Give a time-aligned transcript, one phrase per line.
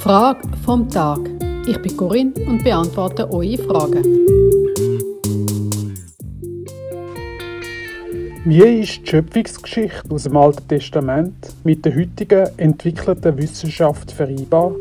[0.00, 1.18] Frage vom Tag.
[1.68, 4.02] Ich bin Corinne und beantworte eure Fragen.
[8.46, 14.72] Wie ist die Schöpfungsgeschichte aus dem Alten Testament mit der heutigen entwickelten Wissenschaft vereinbar?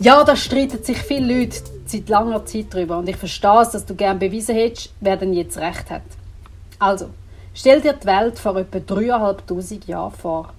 [0.00, 3.84] Ja, da streiten sich viele Leute seit langer Zeit drüber und ich verstehe es, dass
[3.84, 6.02] du gerne bewiesen hättest, wer denn jetzt recht hat.
[6.78, 7.10] Also,
[7.52, 10.54] stell dir die Welt vor etwa 3'500 Jahren vor.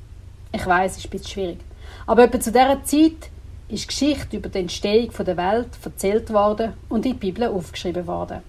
[0.51, 1.57] Ich weiß, es ist ein bisschen schwierig.
[2.05, 3.29] Aber etwa zu dieser Zeit
[3.69, 8.41] ist Geschichte über die Entstehung der Welt erzählt worden und in die Bibel aufgeschrieben worden.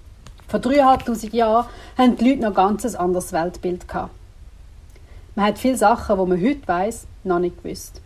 [0.49, 1.67] Vor 3'500 Jahren
[1.97, 3.89] hatten die Leute noch ganz ein anderes Weltbild.
[3.89, 4.11] Gehabt.
[5.35, 8.01] Man hat viele Sachen, die man heute weiß, noch nicht gewusst.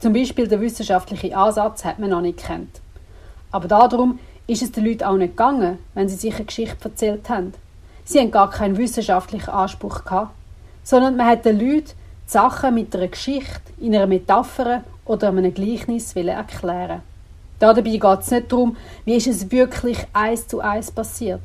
[0.00, 2.80] Zum Beispiel der wissenschaftliche Ansatz hat man noch nicht kennt.
[3.50, 7.28] Aber darum ist es den Leuten auch nicht gegangen, wenn sie sich eine Geschichte erzählt
[7.28, 7.52] haben.
[8.04, 10.32] Sie haben gar keinen wissenschaftlichen Anspruch gehabt,
[10.82, 11.92] sondern man hat den Leuten
[12.30, 17.02] die Sachen mit einer Geschichte, in einer Metapher oder einem Gleichnis erklären.
[17.58, 21.40] Dabei geht es nicht darum, wie ist es wirklich eins zu eins passiert,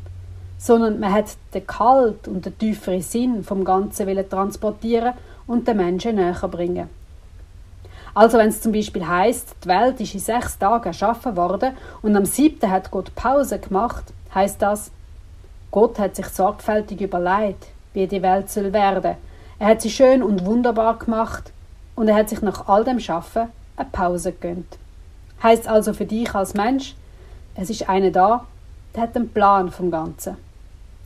[0.59, 5.13] sondern man hat den kalt und den tieferen Sinn vom Ganzen transportieren
[5.47, 6.87] und den Menschen näher bringen.
[8.13, 12.15] Also wenn es zum Beispiel heißt, die Welt ist in sechs Tagen erschaffen worden und
[12.15, 14.91] am siebten hat Gott Pause gemacht, heißt das,
[15.71, 19.15] Gott hat sich sorgfältig überlegt, wie die Welt soll werden.
[19.57, 21.51] Er hat sie schön und wunderbar gemacht
[21.95, 24.77] und er hat sich nach all dem Schaffen eine Pause gegönnt.
[25.41, 26.95] Heißt also für dich als Mensch,
[27.55, 28.45] es ist einer da,
[28.93, 30.37] der hat einen Plan vom Ganzen.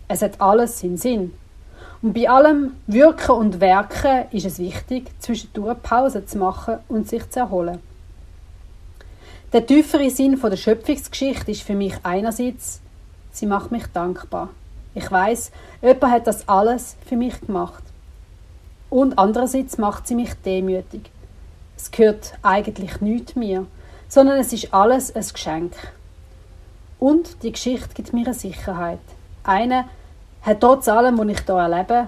[0.08, 1.33] Es hat alles seinen Sinn.
[2.02, 7.30] Und bei allem Wirken und Werken ist es wichtig, zwischendurch Pause zu machen und sich
[7.30, 7.80] zu erholen.
[9.52, 12.81] Der tiefere Sinn der Schöpfungsgeschichte ist für mich einerseits,
[13.31, 14.50] sie macht mich dankbar.
[14.95, 17.83] Ich weiß, jemand hat das alles für mich gemacht.
[18.90, 21.09] Und andererseits macht sie mich demütig.
[21.78, 23.66] Es gehört eigentlich nichts mir,
[24.08, 25.73] sondern es ist alles ein Geschenk.
[27.00, 28.99] Und die Geschichte gibt mir eine Sicherheit.
[29.44, 29.86] Eine,
[30.42, 32.08] hat trotz allem, was ich hier erlebe,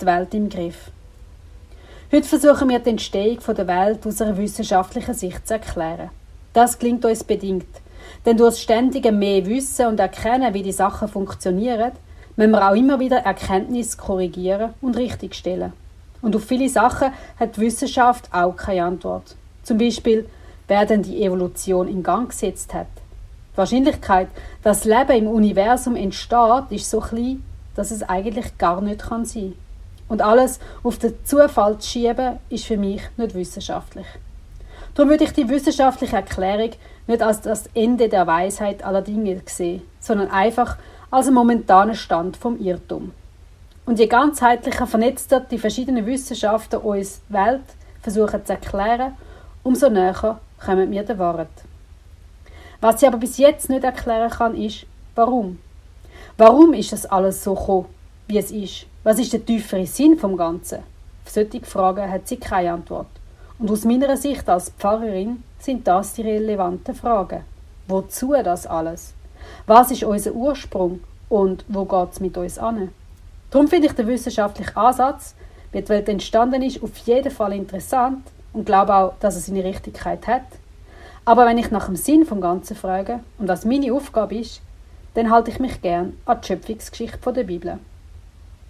[0.00, 0.90] die Welt im Griff.
[2.10, 6.10] Heute versuchen wir die Entstehung der Welt aus einer wissenschaftlichen Sicht zu erklären.
[6.54, 7.66] Das klingt uns bedingt,
[8.24, 11.92] denn durch das ständige mehr Wissen und Erkennen, wie die Sachen funktionieren,
[12.36, 15.72] müssen wir auch immer wieder Erkenntnis korrigieren und richtigstellen.
[16.20, 19.36] Und auf viele Sachen hat die Wissenschaft auch keine Antwort.
[19.62, 20.28] Zum Beispiel,
[20.66, 22.86] wer denn die Evolution in Gang gesetzt hat.
[23.52, 24.28] Die Wahrscheinlichkeit,
[24.62, 27.42] dass Leben im Universum entsteht, ist so klein,
[27.74, 29.54] dass es eigentlich gar nicht kann sein
[30.08, 34.06] Und alles auf den Zufall zu schieben, ist für mich nicht wissenschaftlich.
[34.94, 36.70] Darum würde ich die wissenschaftliche Erklärung
[37.06, 40.76] nicht als das Ende der Weisheit aller Dinge sehen, sondern einfach
[41.10, 43.12] als einen momentanen Stand vom Irrtum.
[43.88, 47.62] Und je ganzheitlicher vernetzter die verschiedenen Wissenschaften uns Welt
[48.02, 49.16] versuchen zu erklären,
[49.62, 51.48] umso näher kommen wir der Wahrheit.
[52.82, 54.84] Was sie aber bis jetzt nicht erklären kann, ist,
[55.14, 55.58] warum.
[56.36, 57.86] Warum ist das alles so gekommen,
[58.26, 58.84] wie es ist?
[59.04, 60.80] Was ist der tiefere Sinn vom Ganzen?
[61.24, 63.08] Auf solche Fragen hat sie keine Antwort.
[63.58, 67.42] Und aus meiner Sicht als Pfarrerin sind das die relevanten Fragen.
[67.86, 69.14] Wozu das alles?
[69.66, 71.00] Was ist unser Ursprung
[71.30, 72.90] und wo geht es mit uns an?
[73.50, 75.34] Darum finde ich den wissenschaftlichen Ansatz,
[75.72, 78.22] wie die Welt entstanden ist, auf jeden Fall interessant
[78.52, 80.42] und glaube auch, dass er seine Richtigkeit hat.
[81.24, 84.60] Aber wenn ich nach dem Sinn vom Ganzen frage und das meine Aufgabe ist,
[85.14, 87.78] dann halte ich mich gern an die Schöpfungsgeschichte der Bibel.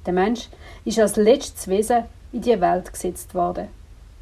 [0.06, 0.48] Der Mensch
[0.84, 3.68] ist als letztes Wesen in die Welt gesetzt worden.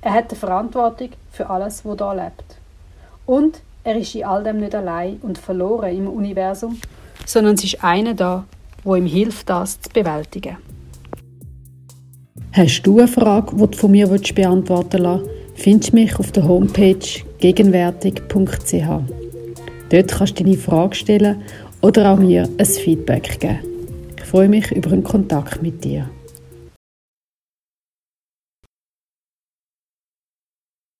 [0.00, 2.56] Er hat die Verantwortung für alles, was da lebt.
[3.26, 6.80] Und er ist in all dem nicht allein und verloren im Universum,
[7.24, 8.44] sondern es ist einer da,
[8.86, 10.56] wo ihm hilft, das zu bewältigen.
[12.52, 16.48] Hast du eine Frage, die du von mir beantworten willst, findest du mich auf der
[16.48, 17.06] Homepage
[17.38, 18.86] gegenwärtig.ch.
[19.90, 21.42] Dort kannst du deine Frage stellen
[21.82, 23.58] oder auch mir ein Feedback geben.
[24.16, 26.08] Ich freue mich über einen Kontakt mit dir.